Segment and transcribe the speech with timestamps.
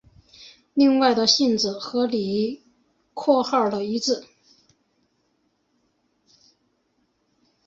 [0.73, 2.63] 另外的性质和李
[3.13, 4.23] 括号的一致。